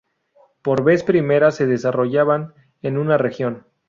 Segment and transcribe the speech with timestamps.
[0.63, 3.67] Por vez primera se desarrollaban en una región.